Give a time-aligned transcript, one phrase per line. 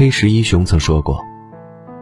[0.00, 1.22] 黑石一雄曾说过：“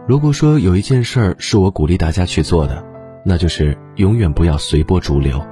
[0.07, 2.81] 如果说有一件事儿是我鼓励大家去做的，
[3.25, 5.45] 那就是永远不要随波逐流。”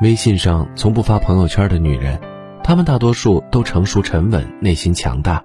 [0.00, 2.18] 微信上从不发朋友圈的女人，
[2.62, 5.44] 她们大多数都成熟沉稳，内心强大，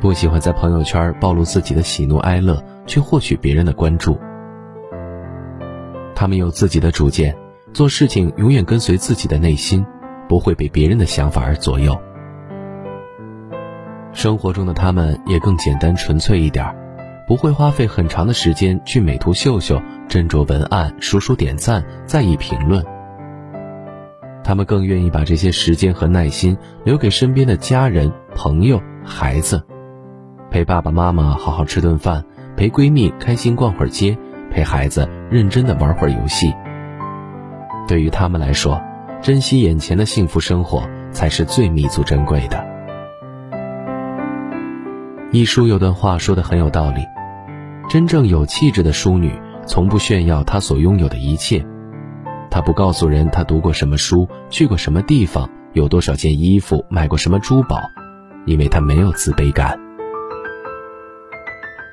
[0.00, 4.16] 不喜欢在朋友圈暴露自己的喜怒哀乐，去获取别人的关注。
[6.14, 7.36] 她们有自己的主见，
[7.72, 9.84] 做事情永远跟随自己的内心，
[10.28, 12.00] 不会被别人的想法而左右。
[14.12, 16.66] 生活中的他们也更简单纯粹一点，
[17.26, 22.84] 不会花费很长的时间去美图秀秀、斟酌文案、数数点赞、在意评论。
[24.42, 29.62] 他们更愿意把这些时间和耐心留给身边的家人、朋友、孩子，
[30.50, 32.24] 陪爸爸妈妈好好吃顿饭，
[32.56, 34.18] 陪闺蜜开心逛会儿街，
[34.50, 36.52] 陪孩子认真的玩会儿游戏。
[37.86, 38.80] 对于他们来说，
[39.22, 40.82] 珍惜眼前的幸福生活
[41.12, 42.69] 才是最弥足珍贵的。
[45.32, 47.06] 一书有段话说的很有道理：
[47.88, 49.32] 真正有气质的淑女，
[49.64, 51.64] 从不炫耀她所拥有的一切。
[52.50, 57.80] 她不告诉人她读过什么书，去过什么地方，有多少件衣服，买过什么珠宝，
[58.44, 59.78] 因为她没有自卑感。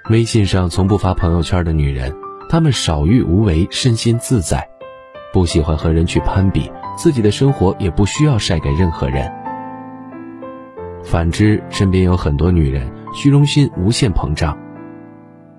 [0.10, 2.12] 微信上从不发朋友圈的女人，
[2.50, 4.68] 她们少欲无为，身心自在，
[5.32, 9.32] 不喜欢和人去攀比，自己的生活也不需要晒给任何人。
[11.04, 14.56] 反之，身边有很多女人，虚荣心无限膨胀，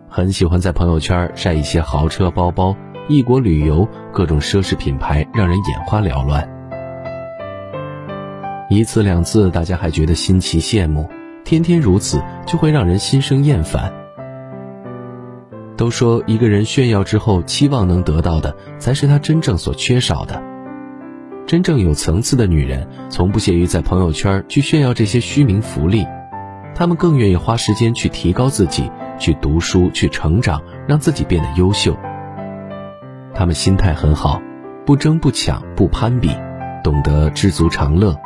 [0.09, 2.77] 很喜欢在朋友圈晒一些豪车、包包。
[3.09, 6.48] 异国旅游，各种奢侈品牌让人眼花缭乱。
[8.70, 11.03] 一次两次，大家还觉得新奇羡慕；
[11.45, 13.92] 天天如此，就会让人心生厌烦。
[15.77, 20.41] 都说一个人炫耀之后，期望能得到的，才是他真正所缺少的。
[21.45, 26.06] 真正有层次的女人，从不屑于在朋友圈去炫耀这些虚名浮利，
[26.78, 31.96] 他们更愿意花时间去提高自己，去读书，去成长，让自己变得优秀。
[33.34, 34.40] 他们心态很好，
[34.86, 36.30] 不争不抢不攀比，
[36.84, 38.17] 懂得知足常乐。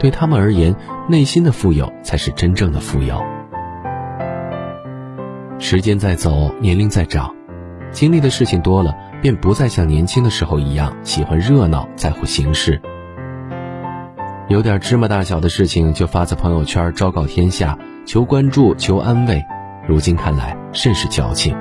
[0.00, 0.74] 对他们而言，
[1.08, 3.22] 内心的富有才是真正的富有。
[5.60, 7.32] 时间在走，年龄在长，
[7.92, 12.82] 经历的事情多了，便不再像年轻的时候一样喜欢热闹，在乎形式。
[14.48, 17.78] 有点芝麻大小的事情就发在朋友圈昭告天下，
[18.10, 19.40] 求关注求安慰，
[19.86, 21.56] 如今看来甚是矫情。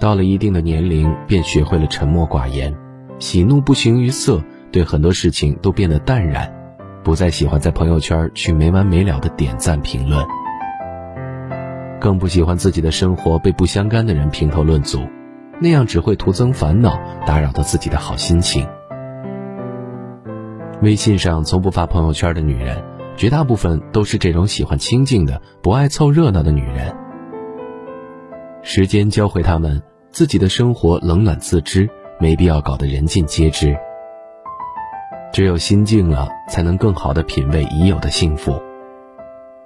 [0.00, 2.74] 到了一定的年龄，便学会了沉默寡言，
[3.18, 6.50] 喜怒不形于色，对很多事情都变得淡然，
[7.04, 10.24] 不再喜欢在朋友圈去没完没了的点赞评论，
[12.00, 15.00] 更不喜欢自己的生活被不相干的人评头论足，
[15.60, 18.66] 那样只会徒增烦恼，打扰到自己的好心情。
[20.80, 22.82] 微信上从不发朋友圈的女人，
[23.16, 26.94] 绝大部分都是这种喜欢清静的、不爱凑热闹的女人。
[28.62, 31.88] 时间教会他们，自己的生活冷暖自知，
[32.20, 33.76] 没必要搞得人尽皆知。
[35.32, 38.60] 只有心静了，才能更好的品味已有的幸福。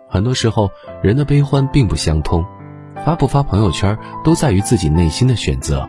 [0.09, 0.71] 很多时候，
[1.03, 2.45] 人的悲欢并不相通，
[3.05, 5.89] 发不发朋友圈，都在于自己内心的选择。